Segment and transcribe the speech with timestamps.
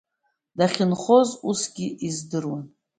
[0.57, 2.63] Дахьынхоз усгьы издыруан.